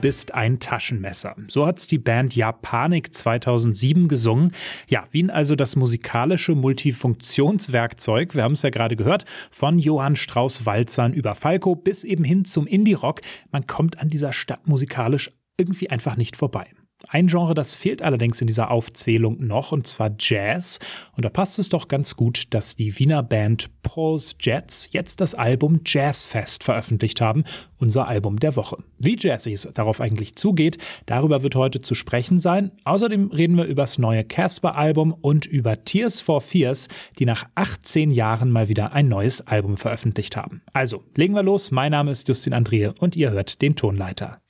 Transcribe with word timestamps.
Bist 0.00 0.32
ein 0.32 0.60
Taschenmesser. 0.60 1.34
So 1.48 1.66
hat's 1.66 1.88
die 1.88 1.98
Band 1.98 2.36
Japanik 2.36 3.12
2007 3.12 4.06
gesungen. 4.06 4.52
Ja, 4.88 5.04
Wien 5.10 5.28
also 5.28 5.56
das 5.56 5.74
musikalische 5.74 6.54
Multifunktionswerkzeug, 6.54 8.36
wir 8.36 8.44
haben 8.44 8.52
es 8.52 8.62
ja 8.62 8.70
gerade 8.70 8.94
gehört, 8.94 9.24
von 9.50 9.80
Johann 9.80 10.14
Strauss 10.14 10.64
Walzern 10.66 11.12
über 11.12 11.34
Falco 11.34 11.74
bis 11.74 12.04
eben 12.04 12.22
hin 12.22 12.44
zum 12.44 12.68
Indie-Rock. 12.68 13.22
Man 13.50 13.66
kommt 13.66 13.98
an 13.98 14.08
dieser 14.08 14.32
Stadt 14.32 14.68
musikalisch 14.68 15.32
irgendwie 15.56 15.90
einfach 15.90 16.16
nicht 16.16 16.36
vorbei. 16.36 16.68
Ein 17.06 17.28
Genre, 17.28 17.54
das 17.54 17.76
fehlt 17.76 18.02
allerdings 18.02 18.40
in 18.40 18.48
dieser 18.48 18.72
Aufzählung 18.72 19.46
noch, 19.46 19.70
und 19.70 19.86
zwar 19.86 20.10
Jazz. 20.18 20.80
Und 21.16 21.24
da 21.24 21.28
passt 21.28 21.60
es 21.60 21.68
doch 21.68 21.86
ganz 21.86 22.16
gut, 22.16 22.52
dass 22.52 22.74
die 22.74 22.98
Wiener 22.98 23.22
Band 23.22 23.70
Paul's 23.82 24.34
Jets 24.40 24.90
jetzt 24.92 25.20
das 25.20 25.36
Album 25.36 25.80
Jazzfest 25.86 26.64
veröffentlicht 26.64 27.20
haben, 27.20 27.44
unser 27.78 28.08
Album 28.08 28.40
der 28.40 28.56
Woche. 28.56 28.78
Wie 28.98 29.16
jazzig 29.18 29.54
es 29.54 29.68
darauf 29.74 30.00
eigentlich 30.00 30.34
zugeht, 30.34 30.78
darüber 31.06 31.44
wird 31.44 31.54
heute 31.54 31.80
zu 31.80 31.94
sprechen 31.94 32.40
sein. 32.40 32.72
Außerdem 32.84 33.30
reden 33.30 33.56
wir 33.56 33.64
über 33.64 33.82
das 33.82 33.98
neue 33.98 34.24
Casper-Album 34.24 35.14
und 35.20 35.46
über 35.46 35.84
Tears 35.84 36.20
for 36.20 36.40
Fears, 36.40 36.88
die 37.18 37.26
nach 37.26 37.48
18 37.54 38.10
Jahren 38.10 38.50
mal 38.50 38.68
wieder 38.68 38.92
ein 38.92 39.08
neues 39.08 39.46
Album 39.46 39.76
veröffentlicht 39.76 40.36
haben. 40.36 40.62
Also, 40.72 41.04
legen 41.14 41.34
wir 41.34 41.44
los. 41.44 41.70
Mein 41.70 41.92
Name 41.92 42.10
ist 42.10 42.26
Justin 42.26 42.54
Andrehe 42.54 42.92
und 42.98 43.14
ihr 43.14 43.30
hört 43.30 43.62
den 43.62 43.76
Tonleiter. 43.76 44.40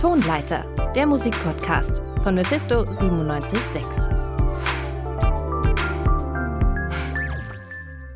Tonleiter, 0.00 0.64
der 0.94 1.06
Musikpodcast 1.06 2.00
von 2.22 2.34
Mephisto 2.34 2.84
976. 2.84 3.82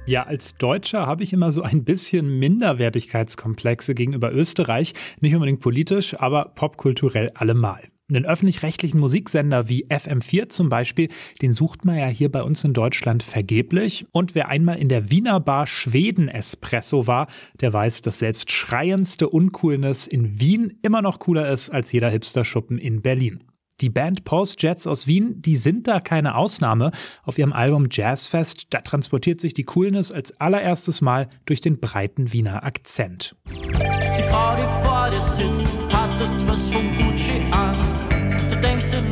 Ja, 0.07 0.23
als 0.23 0.55
Deutscher 0.55 1.07
habe 1.07 1.25
ich 1.25 1.35
immer 1.35 1.53
so 1.53 1.61
ein 1.61 1.85
bisschen 1.85 2.39
Minderwertigkeitskomplexe 2.39 3.95
gegenüber 3.95 4.33
Österreich, 4.33 4.95
nicht 5.21 5.35
unbedingt 5.35 5.61
politisch, 5.61 6.19
aber 6.19 6.53
popkulturell 6.55 7.33
allemal. 7.35 7.83
Einen 8.13 8.27
öffentlich-rechtlichen 8.27 9.01
Musiksender 9.01 9.71
wie 9.71 9.87
FM4 9.87 10.51
zum 10.51 10.69
Beispiel, 10.69 11.09
den 11.41 11.55
sucht 11.55 11.87
man 11.87 11.97
ja 11.97 12.07
hier 12.07 12.31
bei 12.31 12.43
uns 12.43 12.63
in 12.63 12.75
Deutschland 12.75 13.23
vergeblich. 13.23 14.05
Und 14.11 14.35
wer 14.35 14.49
einmal 14.49 14.77
in 14.77 14.91
der 14.91 15.11
Wiener 15.11 15.41
Bar 15.41 15.67
Schweden 15.67 16.29
Espresso 16.29 17.07
war, 17.07 17.29
der 17.63 17.73
weiß, 17.73 18.03
dass 18.03 18.19
selbst 18.19 18.51
schreiendste 18.51 19.31
Uncoolness 19.31 20.07
in 20.07 20.39
Wien 20.39 20.79
immer 20.83 21.01
noch 21.01 21.19
cooler 21.19 21.49
ist 21.49 21.71
als 21.71 21.93
jeder 21.93 22.11
Hipster-Schuppen 22.11 22.77
in 22.77 23.01
Berlin. 23.01 23.43
Die 23.81 23.89
Band 23.89 24.25
Pulse 24.25 24.57
Jets 24.59 24.87
aus 24.87 25.07
Wien, 25.07 25.41
die 25.41 25.57
sind 25.57 25.89
da 25.89 25.99
keine 25.99 26.37
Ausnahme. 26.37 26.91
Auf 27.23 27.39
ihrem 27.39 27.55
Album 27.55 27.89
Jazzfest, 27.91 28.67
da 28.71 28.83
transportiert 28.83 29.41
sich 29.41 29.55
die 29.55 29.65
Coolness 29.65 30.13
als 30.13 30.39
allererstes 30.41 31.01
Mal 31.01 31.29
durch 31.47 31.63
den 31.63 31.81
breiten 31.81 32.35
Wiener 32.35 32.65
Akzent. 32.65 33.35
Die 33.49 34.23
Frau, 34.23 34.55
die 34.57 34.87
vor 34.87 35.09
dir 35.11 35.23
sitzt, 35.23 35.67
hat 35.91 36.21
etwas 36.21 36.71
an. 36.73 36.99
Du 36.99 37.14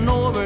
know 0.03 0.41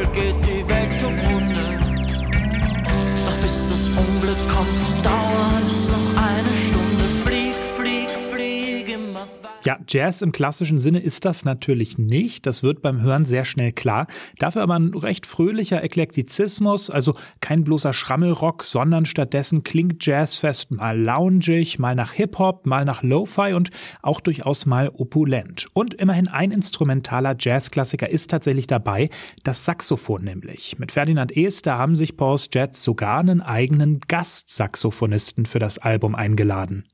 Ja, 9.66 9.80
Jazz 9.88 10.22
im 10.22 10.30
klassischen 10.30 10.78
Sinne 10.78 11.00
ist 11.00 11.24
das 11.24 11.44
natürlich 11.44 11.98
nicht. 11.98 12.46
Das 12.46 12.62
wird 12.62 12.82
beim 12.82 13.02
Hören 13.02 13.24
sehr 13.24 13.44
schnell 13.44 13.72
klar. 13.72 14.06
Dafür 14.38 14.62
aber 14.62 14.78
ein 14.78 14.94
recht 14.94 15.26
fröhlicher 15.26 15.82
Eklektizismus, 15.82 16.88
also 16.88 17.16
kein 17.40 17.64
bloßer 17.64 17.92
Schrammelrock, 17.92 18.62
sondern 18.62 19.06
stattdessen 19.06 19.64
klingt 19.64 20.06
Jazzfest 20.06 20.70
mal 20.70 20.96
loungig, 20.96 21.80
mal 21.80 21.96
nach 21.96 22.12
Hip-Hop, 22.12 22.64
mal 22.64 22.84
nach 22.84 23.02
Lo-Fi 23.02 23.54
und 23.54 23.70
auch 24.02 24.20
durchaus 24.20 24.66
mal 24.66 24.88
opulent. 24.88 25.66
Und 25.74 25.94
immerhin 25.94 26.28
ein 26.28 26.52
instrumentaler 26.52 27.34
Jazzklassiker 27.36 28.08
ist 28.08 28.30
tatsächlich 28.30 28.68
dabei, 28.68 29.10
das 29.42 29.64
Saxophon 29.64 30.22
nämlich. 30.22 30.78
Mit 30.78 30.92
Ferdinand 30.92 31.36
Eest, 31.36 31.66
da 31.66 31.76
haben 31.76 31.96
sich 31.96 32.16
Paul's 32.16 32.48
Jets 32.54 32.84
sogar 32.84 33.18
einen 33.18 33.42
eigenen 33.42 33.98
Gastsaxophonisten 34.06 35.44
für 35.44 35.58
das 35.58 35.78
Album 35.78 36.14
eingeladen. 36.14 36.84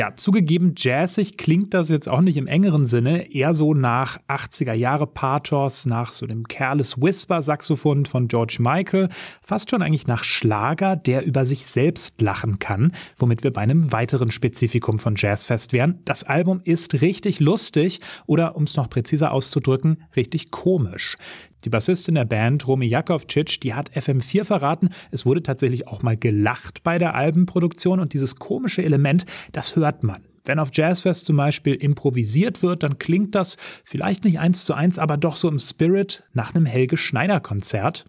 Ja, 0.00 0.16
zugegeben, 0.16 0.72
jazzig 0.78 1.36
klingt 1.36 1.74
das 1.74 1.90
jetzt 1.90 2.08
auch 2.08 2.22
nicht 2.22 2.38
im 2.38 2.46
engeren 2.46 2.86
Sinne, 2.86 3.34
eher 3.34 3.52
so 3.52 3.74
nach 3.74 4.18
80er 4.28 4.72
Jahre 4.72 5.06
Pathos, 5.06 5.84
nach 5.84 6.14
so 6.14 6.26
dem 6.26 6.48
Careless 6.48 6.96
Whisper 6.96 7.42
Saxophon 7.42 8.06
von 8.06 8.26
George 8.26 8.56
Michael, 8.60 9.10
fast 9.42 9.68
schon 9.68 9.82
eigentlich 9.82 10.06
nach 10.06 10.24
Schlager, 10.24 10.96
der 10.96 11.26
über 11.26 11.44
sich 11.44 11.66
selbst 11.66 12.22
lachen 12.22 12.58
kann, 12.58 12.92
womit 13.18 13.42
wir 13.42 13.52
bei 13.52 13.60
einem 13.60 13.92
weiteren 13.92 14.30
Spezifikum 14.30 14.98
von 14.98 15.16
Jazzfest 15.18 15.74
wären. 15.74 15.98
Das 16.06 16.24
Album 16.24 16.62
ist 16.64 17.02
richtig 17.02 17.38
lustig 17.38 18.00
oder, 18.24 18.56
um 18.56 18.62
es 18.62 18.76
noch 18.76 18.88
präziser 18.88 19.32
auszudrücken, 19.32 20.04
richtig 20.16 20.50
komisch. 20.50 21.18
Die 21.64 21.70
Bassistin 21.70 22.14
der 22.14 22.24
Band, 22.24 22.66
Romy 22.66 22.86
Jakovcic, 22.86 23.60
die 23.60 23.74
hat 23.74 23.90
FM4 23.92 24.44
verraten, 24.44 24.90
es 25.10 25.26
wurde 25.26 25.42
tatsächlich 25.42 25.88
auch 25.88 26.02
mal 26.02 26.16
gelacht 26.16 26.82
bei 26.82 26.98
der 26.98 27.14
Albenproduktion 27.14 28.00
und 28.00 28.14
dieses 28.14 28.36
komische 28.36 28.82
Element, 28.82 29.26
das 29.52 29.76
hört 29.76 30.02
man. 30.02 30.22
Wenn 30.44 30.58
auf 30.58 30.70
Jazzfest 30.72 31.26
zum 31.26 31.36
Beispiel 31.36 31.74
improvisiert 31.74 32.62
wird, 32.62 32.82
dann 32.82 32.98
klingt 32.98 33.34
das 33.34 33.56
vielleicht 33.84 34.24
nicht 34.24 34.38
eins 34.38 34.64
zu 34.64 34.74
eins, 34.74 34.98
aber 34.98 35.16
doch 35.16 35.36
so 35.36 35.48
im 35.48 35.58
Spirit 35.58 36.24
nach 36.32 36.54
einem 36.54 36.64
Helge 36.64 36.96
Schneider 36.96 37.40
Konzert. 37.40 38.06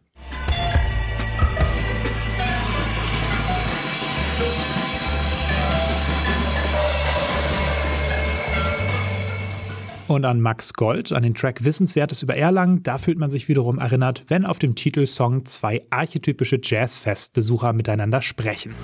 Und 10.11 10.25
an 10.25 10.41
Max 10.41 10.73
Gold, 10.73 11.13
an 11.13 11.23
den 11.23 11.33
Track 11.35 11.63
Wissenswertes 11.63 12.21
über 12.21 12.35
Erlangen, 12.35 12.83
da 12.83 12.97
fühlt 12.97 13.17
man 13.17 13.29
sich 13.29 13.47
wiederum 13.47 13.79
erinnert, 13.79 14.25
wenn 14.27 14.45
auf 14.45 14.59
dem 14.59 14.75
Titelsong 14.75 15.45
zwei 15.45 15.83
archetypische 15.89 16.59
Jazzfestbesucher 16.61 17.71
miteinander 17.71 18.21
sprechen. 18.21 18.75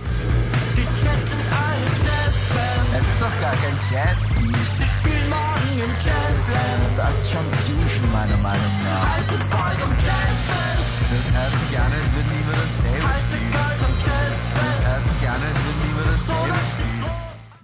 Die 0.72 0.80
Jets 0.80 1.02
sind 1.04 1.44
eine 1.52 1.84
Jazzband. 2.00 2.88
Es 2.96 3.04
ist 3.04 3.20
doch 3.20 3.42
gar 3.44 3.52
kein 3.60 3.76
Jazzbeat. 3.92 4.56
Sie 4.80 4.88
spielen 4.88 5.28
morgen 5.28 5.76
im 5.84 5.92
Jazzland. 6.00 6.96
Das 6.96 7.12
ist 7.12 7.30
schon 7.30 7.44
Fusion, 7.44 8.08
meiner 8.14 8.40
Meinung 8.40 8.76
nach. 8.88 9.18
Heiße 9.18 9.36
Boys 9.52 9.84
am 9.84 9.92
Jazzband. 10.00 10.80
Das 11.12 11.28
hört 11.36 11.54
sich 11.60 11.76
an, 11.76 11.92
als 11.92 12.08
würden 12.08 12.32
die 12.32 12.40
immer 12.40 12.56
dasselbe 12.56 13.04
Heiße 13.04 13.36
spielen. 13.36 13.52
Girls 13.52 13.82
am 13.84 13.96
Jazzband. 14.00 14.64
Das 14.64 14.88
hört 14.88 15.04
sich 15.12 15.28
an, 15.28 15.42
als 15.44 15.58
würden 15.60 15.80
die 15.84 15.92
immer 15.92 16.08
dasselbe 16.08 16.56
spielen. 16.72 16.87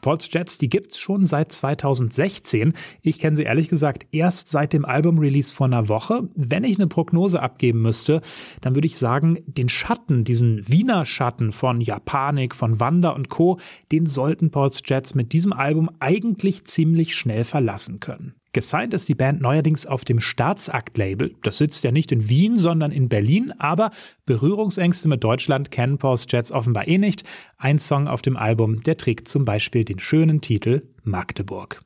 Paul's 0.03 0.29
Jets, 0.31 0.59
die 0.59 0.69
gibt's 0.69 0.99
schon 0.99 1.25
seit 1.25 1.51
2016. 1.51 2.73
Ich 3.01 3.17
kenne 3.17 3.37
sie 3.37 3.43
ehrlich 3.43 3.69
gesagt 3.69 4.05
erst 4.11 4.49
seit 4.49 4.73
dem 4.73 4.85
Album-Release 4.85 5.51
vor 5.51 5.65
einer 5.65 5.89
Woche. 5.89 6.29
Wenn 6.35 6.65
ich 6.65 6.77
eine 6.77 6.87
Prognose 6.87 7.41
abgeben 7.41 7.81
müsste, 7.81 8.21
dann 8.61 8.75
würde 8.75 8.85
ich 8.85 8.97
sagen, 8.97 9.39
den 9.47 9.69
Schatten, 9.69 10.23
diesen 10.25 10.67
Wiener 10.67 11.05
Schatten 11.05 11.51
von 11.51 11.81
Japanik, 11.81 12.53
von 12.53 12.79
Wanda 12.79 13.09
und 13.11 13.29
Co., 13.29 13.59
den 13.91 14.05
sollten 14.05 14.51
Paul's 14.51 14.83
Jets 14.85 15.15
mit 15.15 15.33
diesem 15.33 15.53
Album 15.53 15.89
eigentlich 15.99 16.65
ziemlich 16.65 17.15
schnell 17.15 17.45
verlassen 17.45 17.99
können. 17.99 18.35
Gesigned 18.53 18.93
ist 18.93 19.09
die 19.09 19.15
Band 19.15 19.41
neuerdings 19.41 19.87
auf 19.87 20.05
dem 20.05 20.19
Staatsakt-Label. 20.19 21.35
Das 21.41 21.57
sitzt 21.57 21.83
ja 21.83 21.91
nicht 21.91 22.11
in 22.11 22.29
Wien, 22.29 22.55
sondern 22.55 22.91
in 22.91 23.09
Berlin, 23.09 23.51
aber 23.57 23.89
Berührungsängste 24.27 25.09
mit 25.09 25.23
Deutschland 25.23 25.71
kennen 25.71 25.97
Paul's 25.97 26.27
Jets 26.29 26.51
offenbar 26.51 26.87
eh 26.87 26.99
nicht. 26.99 27.23
Ein 27.57 27.79
Song 27.79 28.07
auf 28.07 28.21
dem 28.21 28.37
Album, 28.37 28.83
der 28.83 28.97
trägt 28.97 29.27
zum 29.27 29.43
Beispiel 29.43 29.83
den 29.83 29.97
schönen 29.97 30.39
Titel 30.39 30.83
Magdeburg. 31.01 31.81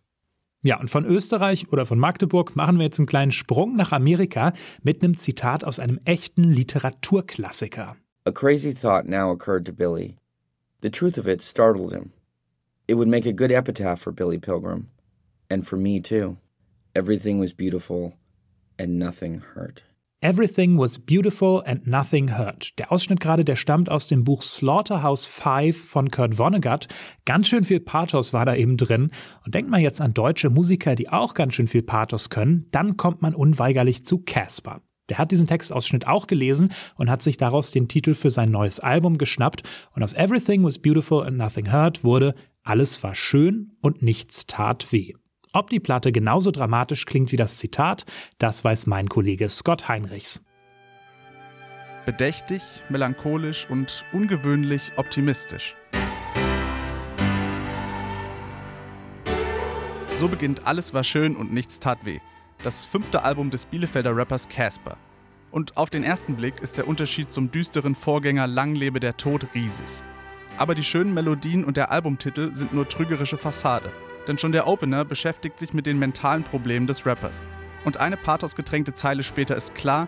Ja, 0.62 0.78
und 0.78 0.90
von 0.90 1.06
Österreich 1.06 1.72
oder 1.72 1.86
von 1.86 2.00
Magdeburg 2.00 2.58
machen 2.58 2.78
wir 2.78 2.84
jetzt 2.84 3.00
einen 3.00 3.08
kleinen 3.08 3.32
Sprung 3.32 3.78
nach 3.78 3.94
Amerika 3.94 4.52
mit 4.84 5.02
einem 5.02 5.16
Zitat 5.16 5.64
aus 5.64 5.80
einem 5.80 6.00
echten 6.04 6.44
Literaturklassiker. 6.44 7.96
A 8.26 8.32
crazy 8.32 8.74
thought 8.74 9.08
now 9.08 9.32
occurred 9.32 9.66
to 9.66 9.72
Billy. 9.72 10.18
The 10.82 10.90
truth 10.90 11.18
of 11.18 11.28
it 11.28 11.42
startled 11.42 11.94
him. 11.94 12.12
It 12.88 12.98
would 12.98 13.08
make 13.08 13.26
a 13.26 13.32
good 13.32 13.52
epitaph 13.52 14.02
for 14.02 14.12
Billy 14.12 14.38
Pilgrim. 14.38 14.88
And 15.50 15.66
for 15.66 15.78
me, 15.78 16.02
too. 16.02 16.36
Everything 16.98 17.40
was 17.40 17.54
beautiful 17.54 18.14
and 18.80 18.98
nothing 18.98 19.44
hurt. 19.54 19.84
Everything 20.20 20.80
was 20.80 20.98
beautiful 20.98 21.62
and 21.64 21.86
nothing 21.86 22.40
hurt. 22.40 22.76
Der 22.80 22.92
Ausschnitt 22.92 23.20
gerade, 23.20 23.46
der 23.46 23.56
stammt 23.56 23.88
aus 23.88 24.08
dem 24.08 24.24
Buch 24.24 24.42
Slaughterhouse 24.42 25.28
5 25.28 25.78
von 25.78 26.10
Kurt 26.10 26.40
Vonnegut. 26.40 26.88
Ganz 27.26 27.50
schön 27.50 27.64
viel 27.64 27.82
Pathos 27.82 28.34
war 28.34 28.48
da 28.48 28.56
eben 28.56 28.78
drin. 28.78 29.12
Und 29.46 29.54
denkt 29.54 29.70
man 29.70 29.82
jetzt 29.82 30.02
an 30.02 30.16
deutsche 30.16 30.50
Musiker, 30.50 30.96
die 30.96 31.10
auch 31.10 31.36
ganz 31.36 31.54
schön 31.54 31.68
viel 31.68 31.84
Pathos 31.84 32.32
können, 32.32 32.66
dann 32.72 32.98
kommt 32.98 33.22
man 33.22 33.36
unweigerlich 33.36 34.04
zu 34.04 34.18
Casper. 34.18 34.82
Der 35.10 35.20
hat 35.20 35.30
diesen 35.30 35.46
Textausschnitt 35.46 36.08
auch 36.08 36.26
gelesen 36.26 36.74
und 36.96 37.12
hat 37.12 37.22
sich 37.22 37.38
daraus 37.38 37.70
den 37.70 37.88
Titel 37.88 38.16
für 38.16 38.32
sein 38.32 38.50
neues 38.50 38.80
Album 38.80 39.20
geschnappt. 39.20 39.62
Und 39.92 40.02
aus 40.02 40.16
Everything 40.16 40.64
was 40.64 40.80
beautiful 40.80 41.22
and 41.22 41.38
nothing 41.38 41.72
hurt 41.72 42.04
wurde 42.04 42.34
Alles 42.64 43.04
war 43.04 43.14
schön 43.14 43.74
und 43.82 44.02
nichts 44.02 44.48
tat 44.48 44.92
weh. 44.92 45.14
Ob 45.58 45.72
die 45.72 45.80
Platte 45.80 46.12
genauso 46.12 46.52
dramatisch 46.52 47.08
klingt 47.08 47.32
wie 47.32 47.36
das 47.36 47.58
Zitat, 47.58 48.06
das 48.38 48.64
weiß 48.64 48.86
mein 48.86 49.08
Kollege 49.08 49.50
Scott 49.50 49.88
Heinrichs. 49.88 50.44
Bedächtig, 52.06 52.62
melancholisch 52.90 53.68
und 53.68 54.06
ungewöhnlich 54.14 54.92
optimistisch. 54.98 55.76
So 60.20 60.28
beginnt 60.28 60.68
Alles 60.68 60.94
war 60.94 61.04
schön 61.04 61.36
und 61.36 61.52
nichts 61.52 61.80
tat 61.80 62.06
weh. 62.06 62.20
Das 62.62 62.86
fünfte 62.86 63.24
Album 63.24 63.50
des 63.50 63.66
Bielefelder 63.66 64.16
Rappers 64.16 64.48
Casper. 64.48 64.96
Und 65.50 65.76
auf 65.76 65.90
den 65.90 66.04
ersten 66.04 66.36
Blick 66.36 66.62
ist 66.62 66.78
der 66.78 66.88
Unterschied 66.88 67.34
zum 67.34 67.50
düsteren 67.50 67.96
Vorgänger 67.96 68.46
Lang 68.46 68.76
lebe 68.76 69.00
der 69.00 69.18
Tod 69.18 69.48
riesig. 69.56 69.88
Aber 70.60 70.76
die 70.76 70.84
schönen 70.84 71.16
Melodien 71.16 71.66
und 71.66 71.78
der 71.78 71.90
Albumtitel 71.90 72.54
sind 72.54 72.76
nur 72.76 72.88
trügerische 72.88 73.38
Fassade. 73.38 73.92
Denn 74.28 74.38
schon 74.38 74.52
der 74.52 74.68
Opener 74.68 75.06
beschäftigt 75.06 75.58
sich 75.60 75.74
mit 75.74 75.88
den 75.88 75.98
mentalen 76.00 76.44
Problemen 76.44 76.86
des 76.86 77.06
Rappers. 77.06 77.46
Und 77.86 77.98
eine 77.98 78.18
pathosgetränkte 78.18 78.94
Zeile 78.94 79.24
später 79.24 79.56
ist 79.56 79.74
klar, 79.74 80.08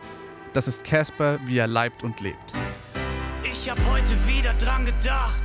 das 0.53 0.67
ist 0.67 0.83
Casper, 0.83 1.39
wie 1.45 1.57
er 1.57 1.67
leibt 1.67 2.03
und 2.03 2.19
lebt. 2.19 2.53
Ich 3.43 3.69
hab 3.69 3.77
heute 3.89 4.11
wieder 4.27 4.53
dran 4.55 4.85
gedacht, 4.85 5.39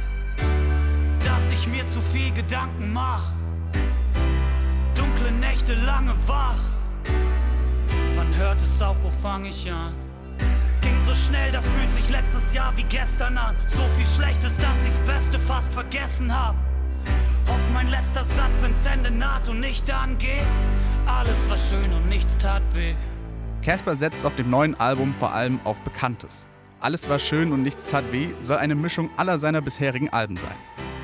dass 1.23 1.53
ich 1.53 1.69
mir 1.69 1.87
zu 1.87 2.01
viel 2.01 2.33
Gedanken 2.33 2.93
mach. 2.93 3.31
Dunkle 4.97 5.31
Nächte 5.31 5.75
lange 5.75 6.15
wach. 6.27 6.59
Wann 8.17 8.35
hört 8.37 8.61
es 8.61 8.83
auf, 8.83 8.97
wo 9.05 9.11
fang 9.11 9.45
ich 9.45 9.71
an? 9.71 9.95
Ging 10.81 10.99
so 11.07 11.15
schnell, 11.15 11.53
da 11.53 11.61
fühlt 11.61 11.91
sich 11.93 12.09
letztes 12.11 12.53
Jahr 12.53 12.77
wie 12.77 12.85
gestern 12.85 13.39
an. 13.39 13.55
So 13.69 13.83
viel 13.97 14.07
Schlechtes, 14.07 14.57
dass 14.57 14.85
ich's 14.87 14.99
Beste 15.07 15.39
fast 15.39 15.73
vergessen 15.73 16.35
hab. 16.35 16.57
Mein 17.75 17.91
letzter 17.91 18.25
Satz, 18.37 18.53
wenn's 18.63 18.87
Ende 18.87 19.11
naht 19.11 19.49
und 19.49 19.59
nicht 19.59 19.91
angeht. 19.91 20.47
Alles 21.07 21.51
war 21.51 21.57
schön 21.57 21.93
und 21.93 22.09
nichts 22.09 22.39
tat 22.39 22.63
weh. 22.73 22.95
Casper 23.63 23.97
setzt 23.97 24.25
auf 24.25 24.37
dem 24.37 24.49
neuen 24.49 24.79
Album 24.79 25.13
vor 25.13 25.35
allem 25.35 25.59
auf 25.65 25.83
Bekanntes. 25.83 26.47
Alles 26.79 27.09
war 27.09 27.19
schön 27.19 27.53
und 27.53 27.65
nichts 27.65 27.89
tat 27.89 28.13
weh 28.13 28.29
soll 28.41 28.59
eine 28.59 28.77
Mischung 28.77 29.11
aller 29.17 29.41
seiner 29.41 29.61
bisherigen 29.61 30.09
Alben 30.11 30.37
sein. 30.37 30.55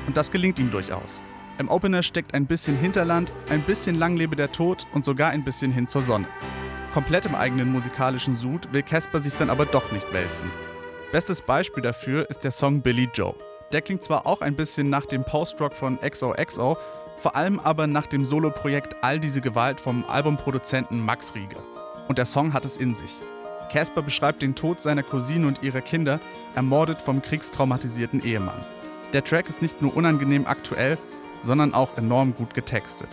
Und 0.07 0.15
das 0.15 0.31
gelingt 0.31 0.59
ihm 0.59 0.71
durchaus. 0.71 1.19
Im 1.57 1.67
Opener 1.67 2.03
steckt 2.03 2.33
ein 2.33 2.45
bisschen 2.45 2.77
Hinterland, 2.77 3.33
ein 3.49 3.63
bisschen 3.63 3.99
Lang 3.99 4.15
lebe 4.15 4.37
der 4.37 4.53
Tod 4.53 4.87
und 4.93 5.03
sogar 5.03 5.31
ein 5.31 5.43
bisschen 5.43 5.73
hin 5.73 5.89
zur 5.89 6.03
Sonne. 6.03 6.27
Komplett 6.93 7.25
im 7.25 7.35
eigenen 7.35 7.69
musikalischen 7.69 8.37
Sud 8.37 8.73
will 8.73 8.83
Casper 8.83 9.19
sich 9.19 9.33
dann 9.33 9.49
aber 9.49 9.65
doch 9.65 9.91
nicht 9.91 10.11
wälzen. 10.13 10.49
Bestes 11.11 11.41
Beispiel 11.41 11.83
dafür 11.83 12.29
ist 12.29 12.45
der 12.45 12.51
Song 12.51 12.81
Billy 12.81 13.09
Joe. 13.13 13.35
Der 13.71 13.81
klingt 13.81 14.03
zwar 14.03 14.25
auch 14.25 14.41
ein 14.41 14.55
bisschen 14.55 14.89
nach 14.89 15.05
dem 15.05 15.23
Post-Rock 15.23 15.73
von 15.73 15.99
XOXO, 16.01 16.77
vor 17.17 17.35
allem 17.35 17.59
aber 17.59 17.87
nach 17.87 18.07
dem 18.07 18.25
Soloprojekt 18.25 18.95
All 19.01 19.19
diese 19.19 19.41
Gewalt 19.41 19.79
vom 19.79 20.03
Albumproduzenten 20.07 21.03
Max 21.03 21.33
Rieger. 21.35 21.61
Und 22.07 22.17
der 22.17 22.25
Song 22.25 22.53
hat 22.53 22.65
es 22.65 22.77
in 22.77 22.95
sich. 22.95 23.11
Casper 23.71 24.01
beschreibt 24.01 24.41
den 24.41 24.55
Tod 24.55 24.81
seiner 24.81 25.03
Cousine 25.03 25.47
und 25.47 25.63
ihrer 25.63 25.79
Kinder, 25.79 26.19
ermordet 26.55 26.97
vom 26.97 27.21
kriegstraumatisierten 27.21 28.21
Ehemann. 28.21 28.65
Der 29.13 29.23
Track 29.23 29.47
ist 29.47 29.61
nicht 29.61 29.81
nur 29.81 29.95
unangenehm 29.95 30.45
aktuell, 30.45 30.97
sondern 31.41 31.73
auch 31.73 31.97
enorm 31.97 32.35
gut 32.35 32.53
getextet. 32.53 33.09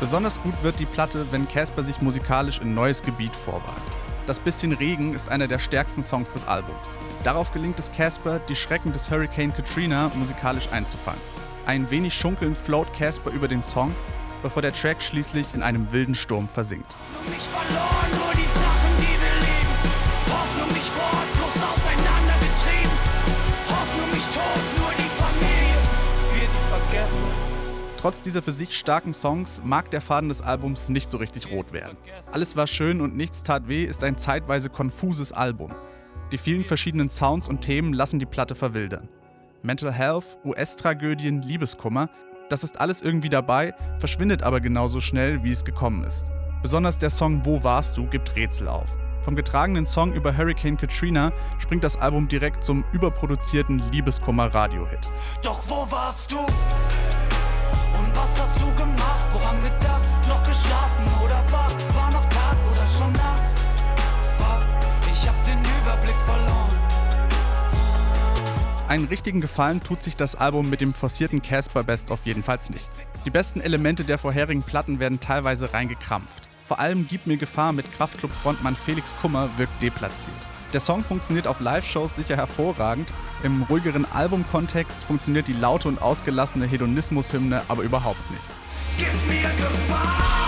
Besonders 0.00 0.40
gut 0.40 0.54
wird 0.62 0.78
die 0.78 0.86
Platte, 0.86 1.26
wenn 1.32 1.48
Casper 1.48 1.82
sich 1.82 2.00
musikalisch 2.00 2.60
in 2.60 2.72
neues 2.72 3.02
Gebiet 3.02 3.34
vorwagt. 3.34 3.96
Das 4.26 4.38
bisschen 4.38 4.72
Regen 4.72 5.12
ist 5.12 5.28
einer 5.28 5.48
der 5.48 5.58
stärksten 5.58 6.04
Songs 6.04 6.34
des 6.34 6.46
Albums. 6.46 6.90
Darauf 7.24 7.50
gelingt 7.50 7.80
es 7.80 7.90
Casper, 7.90 8.38
die 8.38 8.54
Schrecken 8.54 8.92
des 8.92 9.10
Hurricane 9.10 9.52
Katrina 9.52 10.08
musikalisch 10.14 10.68
einzufangen. 10.70 11.20
Ein 11.66 11.90
wenig 11.90 12.14
schunkelnd 12.14 12.56
float 12.56 12.92
Casper 12.92 13.32
über 13.32 13.48
den 13.48 13.62
Song, 13.62 13.92
bevor 14.40 14.62
der 14.62 14.72
Track 14.72 15.02
schließlich 15.02 15.46
in 15.54 15.64
einem 15.64 15.90
wilden 15.90 16.14
Sturm 16.14 16.48
versinkt. 16.48 16.94
Nicht 17.28 17.42
verloren, 17.42 17.87
Trotz 27.98 28.20
dieser 28.20 28.42
für 28.42 28.52
sich 28.52 28.78
starken 28.78 29.12
Songs 29.12 29.60
mag 29.64 29.90
der 29.90 30.00
Faden 30.00 30.28
des 30.28 30.40
Albums 30.40 30.88
nicht 30.88 31.10
so 31.10 31.18
richtig 31.18 31.50
rot 31.50 31.72
werden. 31.72 31.96
Alles 32.30 32.54
war 32.54 32.68
schön 32.68 33.00
und 33.00 33.16
nichts 33.16 33.42
tat 33.42 33.66
weh 33.66 33.84
ist 33.84 34.04
ein 34.04 34.16
zeitweise 34.16 34.70
konfuses 34.70 35.32
Album. 35.32 35.74
Die 36.30 36.38
vielen 36.38 36.64
verschiedenen 36.64 37.10
Sounds 37.10 37.48
und 37.48 37.60
Themen 37.60 37.92
lassen 37.92 38.20
die 38.20 38.26
Platte 38.26 38.54
verwildern. 38.54 39.08
Mental 39.62 39.92
Health, 39.92 40.38
US-Tragödien, 40.44 41.42
Liebeskummer, 41.42 42.08
das 42.48 42.62
ist 42.62 42.80
alles 42.80 43.02
irgendwie 43.02 43.30
dabei, 43.30 43.74
verschwindet 43.98 44.44
aber 44.44 44.60
genauso 44.60 45.00
schnell, 45.00 45.42
wie 45.42 45.50
es 45.50 45.64
gekommen 45.64 46.04
ist. 46.04 46.24
Besonders 46.62 46.98
der 46.98 47.10
Song 47.10 47.44
Wo 47.44 47.64
warst 47.64 47.96
du 47.98 48.06
gibt 48.06 48.36
Rätsel 48.36 48.68
auf. 48.68 48.94
Vom 49.22 49.34
getragenen 49.34 49.86
Song 49.86 50.12
über 50.12 50.36
Hurricane 50.36 50.76
Katrina 50.76 51.32
springt 51.58 51.82
das 51.82 51.96
Album 51.96 52.28
direkt 52.28 52.64
zum 52.64 52.84
überproduzierten 52.92 53.82
Liebeskummer-Radio-Hit. 53.90 55.10
Doch 55.42 55.60
wo 55.68 55.90
warst 55.90 56.30
du? 56.30 56.38
Einen 68.88 69.04
richtigen 69.04 69.42
Gefallen 69.42 69.82
tut 69.82 70.02
sich 70.02 70.16
das 70.16 70.34
Album 70.34 70.70
mit 70.70 70.80
dem 70.80 70.94
forcierten 70.94 71.42
Casper 71.42 71.84
Best 71.84 72.10
auf 72.10 72.24
jedenfalls 72.24 72.70
nicht. 72.70 72.88
Die 73.26 73.30
besten 73.30 73.60
Elemente 73.60 74.02
der 74.02 74.16
vorherigen 74.16 74.62
Platten 74.62 74.98
werden 74.98 75.20
teilweise 75.20 75.74
reingekrampft. 75.74 76.48
Vor 76.64 76.78
allem 76.78 77.06
Gib 77.06 77.26
mir 77.26 77.36
Gefahr 77.36 77.74
mit 77.74 77.92
Kraftclub-Frontmann 77.92 78.76
Felix 78.76 79.14
Kummer 79.20 79.50
wirkt 79.58 79.82
deplatziert. 79.82 80.34
Der 80.72 80.80
Song 80.80 81.04
funktioniert 81.04 81.46
auf 81.46 81.60
Live-Shows 81.60 82.16
sicher 82.16 82.36
hervorragend, 82.36 83.12
im 83.42 83.62
ruhigeren 83.64 84.10
Albumkontext 84.10 85.04
funktioniert 85.04 85.48
die 85.48 85.52
laute 85.52 85.88
und 85.88 86.00
ausgelassene 86.00 86.66
Hedonismus-Hymne 86.66 87.64
aber 87.68 87.82
überhaupt 87.82 88.30
nicht. 88.30 88.42
Gib 88.96 89.08
mir 89.28 89.50
Gefahr. 89.50 90.47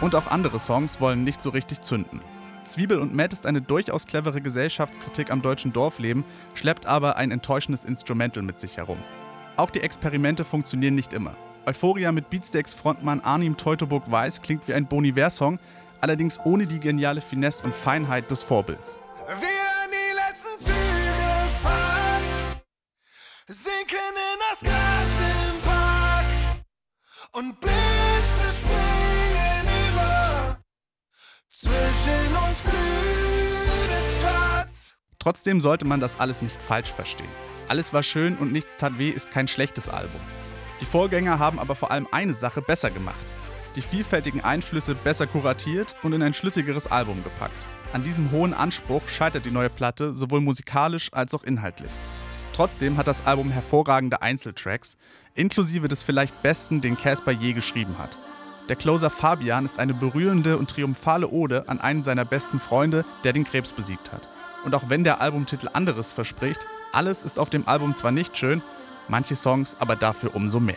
Und 0.00 0.14
auch 0.14 0.28
andere 0.28 0.60
Songs 0.60 1.00
wollen 1.00 1.24
nicht 1.24 1.42
so 1.42 1.50
richtig 1.50 1.80
zünden. 1.80 2.20
Zwiebel 2.64 2.98
und 3.00 3.14
Matt 3.14 3.32
ist 3.32 3.46
eine 3.46 3.60
durchaus 3.60 4.06
clevere 4.06 4.40
Gesellschaftskritik 4.40 5.30
am 5.30 5.42
deutschen 5.42 5.72
Dorfleben, 5.72 6.24
schleppt 6.54 6.86
aber 6.86 7.16
ein 7.16 7.30
enttäuschendes 7.30 7.84
Instrumental 7.84 8.42
mit 8.42 8.60
sich 8.60 8.76
herum. 8.76 8.98
Auch 9.56 9.70
die 9.70 9.80
Experimente 9.80 10.44
funktionieren 10.44 10.94
nicht 10.94 11.12
immer. 11.12 11.34
Euphoria 11.66 12.12
mit 12.12 12.30
Beatsteaks-Frontmann 12.30 13.20
Arnim 13.20 13.56
Teutoburg 13.56 14.08
Weiß 14.10 14.40
klingt 14.40 14.68
wie 14.68 14.74
ein 14.74 14.86
Boniver-Song, 14.86 15.58
allerdings 16.00 16.38
ohne 16.44 16.66
die 16.66 16.78
geniale 16.78 17.20
Finesse 17.20 17.64
und 17.64 17.74
Feinheit 17.74 18.30
des 18.30 18.42
Vorbilds. 18.42 18.96
Wir 19.26 19.34
in 19.34 19.90
die 19.90 20.14
letzten 20.14 20.64
Züge 20.64 21.58
fahren, 21.60 22.22
sinken 23.48 23.98
in 24.14 24.38
das 24.50 24.60
Gras 24.60 25.50
im 25.50 25.60
Park 25.62 26.26
und 27.32 27.60
Blitze 27.60 28.07
Trotzdem 35.28 35.60
sollte 35.60 35.84
man 35.84 36.00
das 36.00 36.18
alles 36.18 36.40
nicht 36.40 36.62
falsch 36.62 36.90
verstehen. 36.90 37.28
Alles 37.68 37.92
war 37.92 38.02
schön 38.02 38.38
und 38.38 38.50
nichts 38.50 38.78
tat 38.78 38.96
weh 38.96 39.10
ist 39.10 39.30
kein 39.30 39.46
schlechtes 39.46 39.90
Album. 39.90 40.22
Die 40.80 40.86
Vorgänger 40.86 41.38
haben 41.38 41.58
aber 41.58 41.74
vor 41.74 41.90
allem 41.90 42.08
eine 42.12 42.32
Sache 42.32 42.62
besser 42.62 42.90
gemacht. 42.90 43.26
Die 43.76 43.82
vielfältigen 43.82 44.40
Einflüsse 44.40 44.94
besser 44.94 45.26
kuratiert 45.26 45.94
und 46.02 46.14
in 46.14 46.22
ein 46.22 46.32
schlüssigeres 46.32 46.86
Album 46.86 47.22
gepackt. 47.22 47.62
An 47.92 48.04
diesem 48.04 48.30
hohen 48.30 48.54
Anspruch 48.54 49.06
scheitert 49.06 49.44
die 49.44 49.50
neue 49.50 49.68
Platte 49.68 50.16
sowohl 50.16 50.40
musikalisch 50.40 51.12
als 51.12 51.34
auch 51.34 51.44
inhaltlich. 51.44 51.90
Trotzdem 52.54 52.96
hat 52.96 53.06
das 53.06 53.26
Album 53.26 53.50
hervorragende 53.50 54.22
Einzeltracks, 54.22 54.96
inklusive 55.34 55.88
des 55.88 56.02
vielleicht 56.02 56.40
besten, 56.40 56.80
den 56.80 56.96
Casper 56.96 57.32
je 57.32 57.52
geschrieben 57.52 57.98
hat. 57.98 58.16
Der 58.70 58.76
Closer 58.76 59.10
Fabian 59.10 59.66
ist 59.66 59.78
eine 59.78 59.92
berührende 59.92 60.56
und 60.56 60.70
triumphale 60.70 61.28
Ode 61.28 61.68
an 61.68 61.82
einen 61.82 62.02
seiner 62.02 62.24
besten 62.24 62.60
Freunde, 62.60 63.04
der 63.24 63.34
den 63.34 63.44
Krebs 63.44 63.72
besiegt 63.72 64.10
hat. 64.10 64.26
Und 64.64 64.74
auch 64.74 64.88
wenn 64.88 65.04
der 65.04 65.20
Albumtitel 65.20 65.68
anderes 65.72 66.12
verspricht, 66.12 66.60
alles 66.92 67.24
ist 67.24 67.38
auf 67.38 67.50
dem 67.50 67.66
Album 67.68 67.94
zwar 67.94 68.12
nicht 68.12 68.36
schön, 68.36 68.62
manche 69.08 69.36
Songs 69.36 69.76
aber 69.78 69.96
dafür 69.96 70.34
umso 70.34 70.60
mehr. 70.60 70.76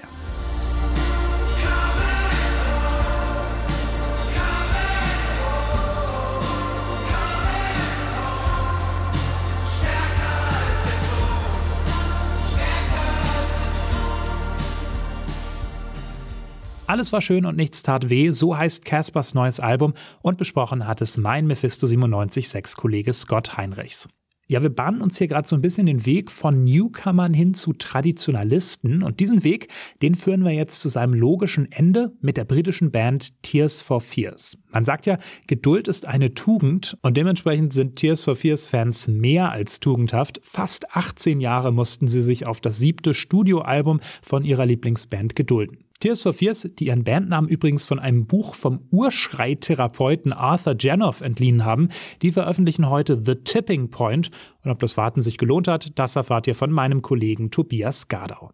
Alles 16.92 17.14
war 17.14 17.22
schön 17.22 17.46
und 17.46 17.56
nichts 17.56 17.84
tat 17.84 18.10
weh, 18.10 18.32
so 18.32 18.58
heißt 18.58 18.84
Caspers 18.84 19.34
neues 19.34 19.62
Album 19.62 19.94
und 20.22 20.38
besprochen 20.38 20.88
hat 20.88 21.00
es 21.00 21.16
mein 21.16 21.48
Mephisto 21.48 21.88
97.6 21.88 22.76
Kollege 22.76 23.14
Scott 23.14 23.56
Heinrichs. 23.56 24.10
Ja, 24.50 24.62
wir 24.62 24.76
bahnen 24.76 25.00
uns 25.00 25.18
hier 25.18 25.30
gerade 25.30 25.48
so 25.48 25.56
ein 25.56 25.62
bisschen 25.62 25.86
den 25.86 26.06
Weg 26.06 26.30
von 26.30 26.66
Newcomern 26.66 27.34
hin 27.34 27.54
zu 27.54 27.72
Traditionalisten 27.72 29.04
und 29.04 29.22
diesen 29.22 29.46
Weg, 29.46 29.70
den 30.02 30.16
führen 30.16 30.44
wir 30.44 30.52
jetzt 30.52 30.82
zu 30.82 30.90
seinem 30.90 31.14
logischen 31.14 31.72
Ende 31.72 32.12
mit 32.20 32.36
der 32.36 32.44
britischen 32.44 32.92
Band 32.92 33.42
Tears 33.42 33.82
for 33.82 34.02
Fears. 34.02 34.58
Man 34.72 34.86
sagt 34.86 35.06
ja, 35.06 35.18
Geduld 35.48 35.88
ist 35.88 36.08
eine 36.08 36.34
Tugend 36.34 36.98
und 37.02 37.18
dementsprechend 37.18 37.74
sind 37.74 37.96
Tears 37.98 38.22
for 38.24 38.36
Fears 38.36 38.66
Fans 38.66 39.08
mehr 39.08 39.52
als 39.52 39.80
tugendhaft. 39.80 40.40
Fast 40.44 40.96
18 40.96 41.40
Jahre 41.40 41.72
mussten 41.72 42.08
sie 42.08 42.22
sich 42.22 42.48
auf 42.48 42.62
das 42.62 42.78
siebte 42.78 43.14
Studioalbum 43.14 44.00
von 44.22 44.44
ihrer 44.44 44.66
Lieblingsband 44.66 45.36
gedulden. 45.36 45.84
Tears 46.02 46.24
for 46.24 46.34
Fears, 46.34 46.68
die 46.80 46.88
ihren 46.88 47.04
Bandnamen 47.04 47.50
übrigens 47.50 47.86
von 47.86 48.00
einem 48.00 48.26
Buch 48.26 48.56
vom 48.56 48.88
Urschreitherapeuten 48.90 50.34
Arthur 50.34 50.76
Janoff 50.80 51.22
entliehen 51.22 51.64
haben, 51.64 51.90
die 52.24 52.32
veröffentlichen 52.32 52.90
heute 52.90 53.22
The 53.24 53.36
Tipping 53.36 53.90
Point. 53.90 54.32
Und 54.64 54.72
ob 54.72 54.80
das 54.80 54.98
Warten 54.98 55.22
sich 55.22 55.38
gelohnt 55.38 55.68
hat, 55.68 56.00
das 56.00 56.16
erfahrt 56.16 56.48
ihr 56.48 56.56
von 56.56 56.72
meinem 56.72 57.04
Kollegen 57.04 57.52
Tobias 57.52 58.08
Gardau. 58.08 58.52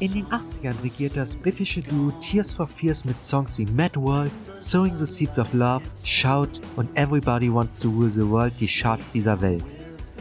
In 0.00 0.12
den 0.12 0.26
80ern 0.26 0.82
regiert 0.82 1.16
das 1.16 1.36
britische 1.36 1.80
Duo 1.80 2.12
Tears 2.20 2.52
for 2.52 2.66
Fears 2.66 3.04
mit 3.04 3.20
Songs 3.20 3.58
wie 3.58 3.66
Mad 3.66 4.00
World, 4.00 4.30
Sowing 4.52 4.94
the 4.94 5.06
Seeds 5.06 5.38
of 5.38 5.52
Love, 5.52 5.82
Shout 6.04 6.60
und 6.76 6.88
Everybody 6.96 7.52
Wants 7.52 7.80
to 7.80 7.88
Rule 7.90 8.08
the 8.08 8.28
World 8.28 8.60
die 8.60 8.68
Charts 8.68 9.12
dieser 9.12 9.40
Welt. 9.40 9.64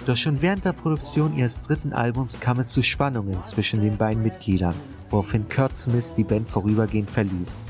Doch 0.06 0.16
schon 0.16 0.42
während 0.42 0.66
der 0.66 0.74
Produktion 0.74 1.36
ihres 1.36 1.62
dritten 1.62 1.94
Albums 1.94 2.40
kam 2.40 2.60
es 2.60 2.70
zu 2.70 2.82
Spannungen 2.82 3.42
zwischen 3.44 3.82
den 3.82 3.98
beiden 3.98 4.24
Mitgliedern 4.24 4.76
woraufhin 5.12 5.48
Kurt 5.50 5.76
Smith 5.76 6.14
die 6.14 6.24
Band 6.24 6.50
vorübergehend 6.50 7.10
verließ. 7.10 7.64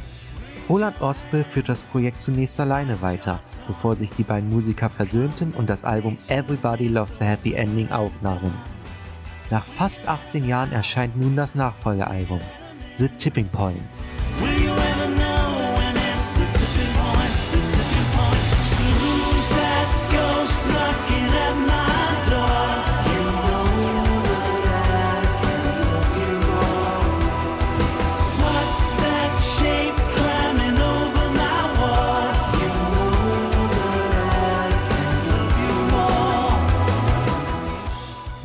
Roland 0.70 1.02
Ospel 1.02 1.44
führt 1.44 1.70
das 1.70 1.84
Projekt 1.84 2.20
zunächst 2.20 2.60
alleine 2.60 3.02
weiter, 3.02 3.40
bevor 3.68 3.96
sich 3.96 4.12
die 4.12 4.24
beiden 4.24 4.50
Musiker 4.50 4.90
versöhnten 4.90 5.54
und 5.54 5.70
das 5.70 5.86
Album 5.86 6.18
Everybody 6.28 6.90
Loves 6.90 7.22
a 7.22 7.26
Happy 7.26 7.54
Ending 7.54 7.90
aufnahmen. 7.90 8.52
Nach 9.50 9.66
fast 9.66 10.08
18 10.08 10.46
Jahren 10.46 10.74
erscheint 10.74 11.16
nun 11.16 11.38
das 11.38 11.56
Nachfolgealbum, 11.56 12.42
The 12.96 13.08
Tipping 13.08 13.48
Point. 13.48 14.02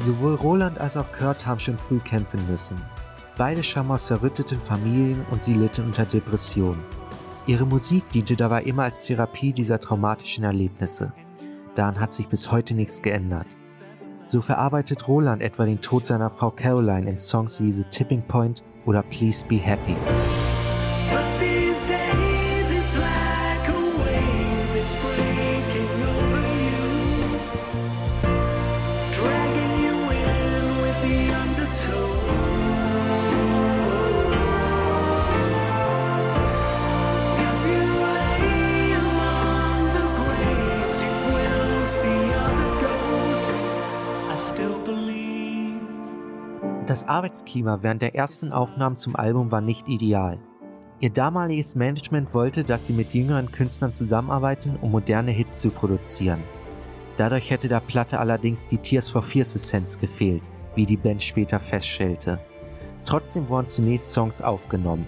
Sowohl 0.02 0.34
Roland 0.34 0.80
als 0.80 0.96
auch 0.96 1.12
Kurt 1.12 1.46
haben 1.46 1.60
schon 1.60 1.78
früh 1.78 2.00
kämpfen 2.00 2.44
müssen. 2.50 2.76
Beide 3.38 3.62
stammen 3.62 3.92
aus 3.92 4.08
zerrütteten 4.08 4.60
Familien 4.60 5.24
und 5.30 5.44
sie 5.44 5.54
litten 5.54 5.86
unter 5.86 6.04
Depression. 6.04 6.76
Ihre 7.46 7.64
Musik 7.66 8.08
diente 8.10 8.34
dabei 8.34 8.62
immer 8.64 8.82
als 8.82 9.04
Therapie 9.04 9.52
dieser 9.52 9.78
traumatischen 9.78 10.42
Erlebnisse. 10.42 11.12
Daran 11.76 12.00
hat 12.00 12.12
sich 12.12 12.28
bis 12.28 12.50
heute 12.50 12.74
nichts 12.74 13.00
geändert. 13.00 13.46
So 14.26 14.42
verarbeitet 14.42 15.06
Roland 15.06 15.40
etwa 15.40 15.64
den 15.64 15.80
Tod 15.80 16.04
seiner 16.04 16.30
Frau 16.30 16.50
Caroline 16.50 17.08
in 17.08 17.16
Songs 17.16 17.60
wie 17.60 17.70
The 17.70 17.84
Tipping 17.84 18.22
Point 18.22 18.64
oder 18.86 19.02
Please 19.04 19.46
Be 19.46 19.56
Happy. 19.56 19.94
Das 46.92 47.08
Arbeitsklima 47.08 47.78
während 47.82 48.02
der 48.02 48.14
ersten 48.14 48.52
Aufnahmen 48.52 48.96
zum 48.96 49.16
Album 49.16 49.50
war 49.50 49.62
nicht 49.62 49.88
ideal. 49.88 50.38
Ihr 51.00 51.08
damaliges 51.08 51.74
Management 51.74 52.34
wollte, 52.34 52.64
dass 52.64 52.86
sie 52.86 52.92
mit 52.92 53.14
jüngeren 53.14 53.50
Künstlern 53.50 53.92
zusammenarbeiten, 53.92 54.76
um 54.82 54.90
moderne 54.90 55.30
Hits 55.30 55.62
zu 55.62 55.70
produzieren. 55.70 56.42
Dadurch 57.16 57.50
hätte 57.50 57.68
der 57.68 57.80
Platte 57.80 58.20
allerdings 58.20 58.66
die 58.66 58.76
Tears 58.76 59.08
for 59.08 59.22
Fears 59.22 59.54
Essenz 59.54 59.98
gefehlt, 59.98 60.42
wie 60.74 60.86
die 60.86 60.96
Band 60.96 61.22
später 61.22 61.60
feststellte. 61.60 62.38
Trotzdem 63.04 63.48
wurden 63.48 63.66
zunächst 63.66 64.12
Songs 64.12 64.42
aufgenommen. 64.42 65.06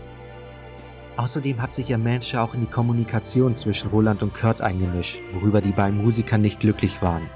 Außerdem 1.16 1.62
hat 1.62 1.73
sich 1.73 1.90
ihr 1.90 1.99
Manager 1.99 2.42
auch 2.42 2.54
in 2.54 2.61
die 2.61 2.71
Kommunikation 2.71 3.54
zwischen 3.54 3.90
Roland 3.90 4.23
und 4.23 4.35
Kurt 4.35 4.61
eingemischt, 4.61 5.21
worüber 5.30 5.61
die 5.61 5.73
beiden 5.73 6.02
Musiker 6.02 6.38
nicht 6.38 6.61
glücklich 6.61 7.02
waren. 7.02 7.30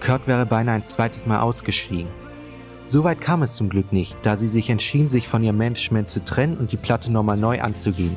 Kurt 0.00 0.26
wäre 0.26 0.46
beinahe 0.46 0.76
ein 0.76 0.82
zweites 0.82 1.26
Mal 1.26 1.40
ausgestiegen. 1.40 2.08
Soweit 2.86 3.20
kam 3.20 3.42
es 3.42 3.56
zum 3.56 3.68
Glück 3.68 3.92
nicht, 3.92 4.16
da 4.22 4.34
sie 4.36 4.48
sich 4.48 4.70
entschieden, 4.70 5.08
sich 5.08 5.28
von 5.28 5.44
ihrem 5.44 5.58
Management 5.58 6.08
zu 6.08 6.24
trennen 6.24 6.56
und 6.56 6.72
die 6.72 6.78
Platte 6.78 7.12
nochmal 7.12 7.36
neu 7.36 7.60
anzugehen. 7.60 8.16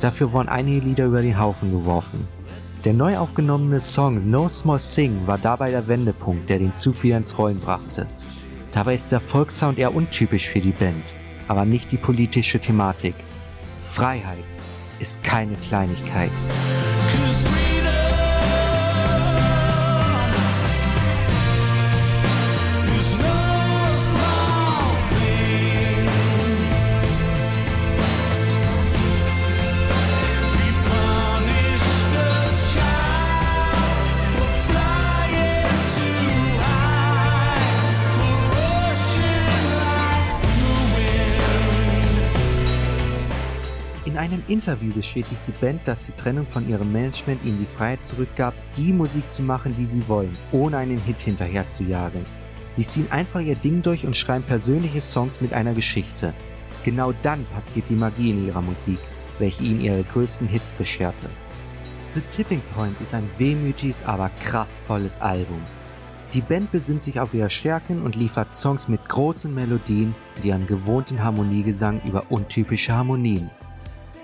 Dafür 0.00 0.32
wurden 0.32 0.48
einige 0.48 0.86
Lieder 0.86 1.06
über 1.06 1.22
den 1.22 1.40
Haufen 1.40 1.72
geworfen. 1.72 2.28
Der 2.84 2.92
neu 2.92 3.18
aufgenommene 3.18 3.80
Song 3.80 4.30
No 4.30 4.46
Small 4.46 4.78
Sing 4.78 5.26
war 5.26 5.38
dabei 5.38 5.72
der 5.72 5.88
Wendepunkt, 5.88 6.48
der 6.48 6.58
den 6.58 6.72
Zug 6.72 7.02
wieder 7.02 7.16
ins 7.16 7.38
Rollen 7.38 7.58
brachte. 7.58 8.06
Dabei 8.74 8.96
ist 8.96 9.12
der 9.12 9.20
Volkssound 9.20 9.78
eher 9.78 9.94
untypisch 9.94 10.48
für 10.48 10.60
die 10.60 10.72
Band, 10.72 11.14
aber 11.46 11.64
nicht 11.64 11.92
die 11.92 11.96
politische 11.96 12.58
Thematik. 12.58 13.14
Freiheit 13.78 14.58
ist 14.98 15.22
keine 15.22 15.54
Kleinigkeit. 15.56 16.32
Einem 44.24 44.42
Interview 44.48 44.92
bestätigt 44.94 45.46
die 45.46 45.52
Band, 45.52 45.86
dass 45.86 46.06
die 46.06 46.12
Trennung 46.12 46.46
von 46.46 46.66
ihrem 46.66 46.90
Management 46.90 47.44
ihnen 47.44 47.58
die 47.58 47.66
Freiheit 47.66 48.02
zurückgab, 48.02 48.54
die 48.74 48.92
Musik 48.92 49.30
zu 49.30 49.42
machen, 49.42 49.74
die 49.74 49.84
sie 49.84 50.08
wollen, 50.08 50.36
ohne 50.50 50.78
einen 50.78 50.98
Hit 50.98 51.20
hinterher 51.20 51.66
zu 51.66 51.84
jagen. 51.84 52.24
Sie 52.72 52.82
ziehen 52.82 53.12
einfach 53.12 53.40
ihr 53.40 53.54
Ding 53.54 53.82
durch 53.82 54.06
und 54.06 54.16
schreiben 54.16 54.44
persönliche 54.44 55.02
Songs 55.02 55.42
mit 55.42 55.52
einer 55.52 55.74
Geschichte. 55.74 56.32
Genau 56.84 57.12
dann 57.22 57.44
passiert 57.46 57.90
die 57.90 57.96
Magie 57.96 58.30
in 58.30 58.46
ihrer 58.46 58.62
Musik, 58.62 58.98
welche 59.38 59.64
ihnen 59.64 59.82
ihre 59.82 60.02
größten 60.02 60.48
Hits 60.48 60.72
bescherte. 60.72 61.28
The 62.06 62.22
Tipping 62.30 62.62
Point 62.74 62.98
ist 63.02 63.12
ein 63.12 63.28
wehmütiges, 63.36 64.02
aber 64.04 64.30
kraftvolles 64.40 65.20
Album. 65.20 65.60
Die 66.32 66.40
Band 66.40 66.72
besinnt 66.72 67.02
sich 67.02 67.20
auf 67.20 67.34
ihre 67.34 67.50
Stärken 67.50 68.02
und 68.02 68.16
liefert 68.16 68.50
Songs 68.50 68.88
mit 68.88 69.06
großen 69.06 69.54
Melodien 69.54 70.14
und 70.36 70.44
ihrem 70.46 70.66
gewohnten 70.66 71.22
Harmoniegesang 71.22 72.00
über 72.04 72.24
untypische 72.30 72.94
Harmonien. 72.94 73.50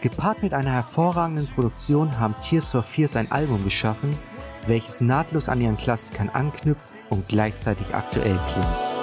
Gepaart 0.00 0.42
mit 0.42 0.54
einer 0.54 0.72
hervorragenden 0.72 1.46
Produktion 1.48 2.18
haben 2.18 2.34
Tears 2.40 2.70
for 2.70 2.82
Fears 2.82 3.16
ein 3.16 3.30
Album 3.30 3.64
geschaffen, 3.64 4.18
welches 4.66 5.02
nahtlos 5.02 5.50
an 5.50 5.60
ihren 5.60 5.76
Klassikern 5.76 6.30
anknüpft 6.30 6.88
und 7.10 7.28
gleichzeitig 7.28 7.94
aktuell 7.94 8.40
klingt. 8.46 9.00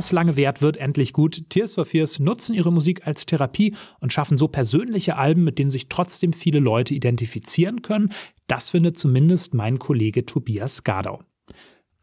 Was 0.00 0.12
lange 0.12 0.34
währt, 0.34 0.62
wird 0.62 0.78
endlich 0.78 1.12
gut. 1.12 1.50
Tears 1.50 1.74
for 1.74 1.84
Fears 1.84 2.20
nutzen 2.20 2.54
ihre 2.54 2.72
Musik 2.72 3.06
als 3.06 3.26
Therapie 3.26 3.74
und 4.00 4.14
schaffen 4.14 4.38
so 4.38 4.48
persönliche 4.48 5.18
Alben, 5.18 5.44
mit 5.44 5.58
denen 5.58 5.70
sich 5.70 5.90
trotzdem 5.90 6.32
viele 6.32 6.58
Leute 6.58 6.94
identifizieren 6.94 7.82
können. 7.82 8.10
Das 8.46 8.70
findet 8.70 8.96
zumindest 8.96 9.52
mein 9.52 9.78
Kollege 9.78 10.24
Tobias 10.24 10.84
Gardau. 10.84 11.20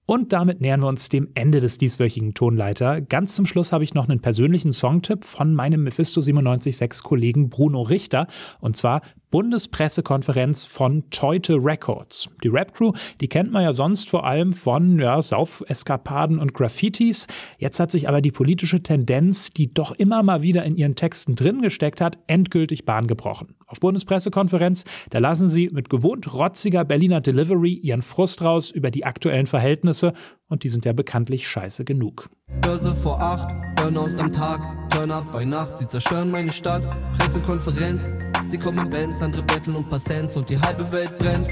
Und 0.06 0.32
damit 0.32 0.62
nähern 0.62 0.82
wir 0.82 0.88
uns 0.88 1.10
dem 1.10 1.30
Ende 1.34 1.60
des 1.60 1.80
dieswöchigen 1.80 2.36
Tonleiter. 2.36 3.02
Ganz 3.02 3.34
zum 3.34 3.48
Schluss 3.48 3.74
habe 3.74 3.84
ich 3.84 3.96
noch 3.96 4.08
einen 4.08 4.22
persönlichen 4.22 4.74
Songtipp 4.74 5.26
von 5.26 5.56
meinem 5.56 5.84
Mephisto 5.84 6.22
976 6.22 7.04
Kollegen 7.04 7.50
Bruno 7.50 7.82
Richter. 7.82 8.28
Und 8.60 8.78
zwar 8.78 9.02
Bundespressekonferenz 9.30 10.66
von 10.66 11.10
Teute 11.10 11.56
Records. 11.56 12.30
Die 12.44 12.48
Rap-Crew, 12.48 12.94
die 13.20 13.28
kennt 13.28 13.52
man 13.52 13.64
ja 13.64 13.74
sonst 13.74 14.10
vor 14.10 14.26
allem 14.26 14.54
von 14.54 15.00
ja, 15.00 15.22
Saufeskapaden 15.22 16.40
und 16.40 16.54
Graffitis. 16.54 17.28
Jetzt 17.58 17.80
hat 17.80 17.92
sich 17.92 18.08
aber 18.08 18.22
die 18.22 18.32
politische 18.32 18.82
Tendenz, 18.82 19.50
die 19.50 19.74
doch 19.74 19.92
immer 19.92 20.24
mal 20.24 20.44
wieder 20.44 20.64
in 20.64 20.76
ihren 20.76 20.96
Texten 20.96 21.36
drin 21.36 21.62
gesteckt 21.62 22.00
hat, 22.00 22.18
endgültig 22.28 22.86
Bahn 22.86 23.08
gebrochen. 23.08 23.56
Auf 23.68 23.82
Bundespressekonferenz, 23.82 24.86
da 25.10 25.20
lassen 25.20 25.50
sie 25.50 25.70
mit 25.74 25.90
gewohnt 25.90 26.34
rotziger 26.34 26.86
Berliner 26.86 27.20
Delivery 27.20 27.74
ihren 27.74 28.02
Frust 28.02 28.42
raus 28.42 28.72
über 28.72 28.92
die 28.92 29.04
aktuellen 29.04 29.46
Verhältnisse 29.46 30.14
und 30.48 30.64
die 30.64 30.70
sind 30.70 30.86
ja 30.86 30.94
bekanntlich 30.94 31.46
scheiße 31.48 31.84
genug. 31.84 32.30
Börse 32.62 32.96
vor 32.96 33.20
acht, 33.20 33.54
Burnout 33.76 34.18
am 34.20 34.32
Tag, 34.32 34.90
Turn-up 34.90 35.32
bei 35.34 35.44
Nacht, 35.44 35.78
sie 35.78 35.88
zerstören 35.88 36.32
meine 36.32 36.54
Stadt, 36.54 36.84
Pressekonferenz, 37.18 38.14
sie 38.50 38.58
kommen 38.58 38.80
in 38.80 38.90
Bands, 38.90 39.22
andere 39.22 39.44
betteln 39.44 39.76
um 39.76 39.84
Passens 39.84 40.36
und 40.36 40.50
die 40.50 40.60
halbe 40.60 40.90
Welt 40.92 41.18
brennt. 41.18 41.48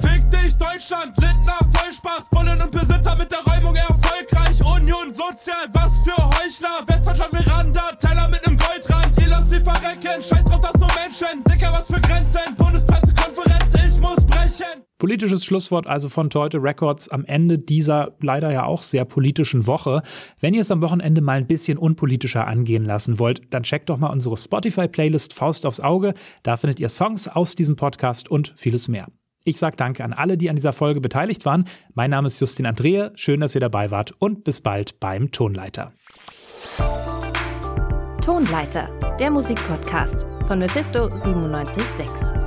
Fick 0.00 0.30
dich 0.30 0.56
Deutschland, 0.56 1.16
Lindner, 1.18 1.58
Vollspaß, 1.72 2.28
Bullen 2.30 2.60
und 2.60 2.70
Besitzer 2.70 3.16
mit 3.16 3.30
der 3.30 3.40
Räumung 3.40 3.74
erfolgreich, 3.74 4.60
Union 4.64 5.12
sozial, 5.12 5.66
was 5.72 5.98
für 6.00 6.16
Heuchler, 6.16 6.84
Westdeutschland 6.86 7.36
Veranda, 7.36 7.92
Teller 7.98 8.28
mit 8.28 8.46
nem 8.46 8.56
Goldrand, 8.56 9.16
ihr 9.20 9.28
lasst 9.28 9.50
sie 9.50 9.60
verrecken, 9.60 10.22
scheiß 10.22 10.44
drauf, 10.44 10.60
das 10.60 10.80
so 10.80 10.86
Menschen, 10.98 11.44
Dicker, 11.44 11.72
was 11.72 11.86
für 11.86 12.00
Grenzen, 12.00 12.54
Bundespressekonferenz, 12.56 13.74
ich 13.74 14.00
muss 14.00 14.24
brechen. 14.26 14.84
Politisches 14.98 15.44
Schlusswort 15.44 15.86
also 15.86 16.08
von 16.08 16.30
Teute 16.30 16.62
Records 16.62 17.10
am 17.10 17.24
Ende 17.26 17.58
dieser 17.58 18.16
leider 18.20 18.50
ja 18.50 18.64
auch 18.64 18.80
sehr 18.80 19.04
politischen 19.04 19.66
Woche. 19.66 20.02
Wenn 20.40 20.54
ihr 20.54 20.62
es 20.62 20.70
am 20.70 20.80
Wochenende 20.80 21.20
mal 21.20 21.36
ein 21.36 21.46
bisschen 21.46 21.76
unpolitischer 21.76 22.46
angehen 22.46 22.84
lassen 22.84 23.18
wollt, 23.18 23.42
dann 23.52 23.62
checkt 23.62 23.90
doch 23.90 23.98
mal 23.98 24.08
unsere 24.08 24.38
Spotify-Playlist 24.38 25.34
Faust 25.34 25.66
aufs 25.66 25.80
Auge. 25.80 26.14
Da 26.42 26.56
findet 26.56 26.80
ihr 26.80 26.88
Songs 26.88 27.28
aus 27.28 27.54
diesem 27.54 27.76
Podcast 27.76 28.30
und 28.30 28.54
vieles 28.56 28.88
mehr. 28.88 29.08
Ich 29.46 29.58
sage 29.58 29.76
danke 29.76 30.02
an 30.02 30.12
alle, 30.12 30.36
die 30.36 30.50
an 30.50 30.56
dieser 30.56 30.72
Folge 30.72 31.00
beteiligt 31.00 31.46
waren. 31.46 31.66
Mein 31.94 32.10
Name 32.10 32.26
ist 32.26 32.40
Justin 32.40 32.66
Andrehe. 32.66 33.12
Schön, 33.14 33.40
dass 33.40 33.54
ihr 33.54 33.60
dabei 33.60 33.92
wart 33.92 34.12
und 34.18 34.42
bis 34.42 34.60
bald 34.60 34.98
beim 34.98 35.30
Tonleiter. 35.30 35.92
Tonleiter, 38.20 38.88
der 39.20 39.30
Musikpodcast 39.30 40.26
von 40.48 40.58
Mephisto 40.58 41.08
976. 41.08 42.45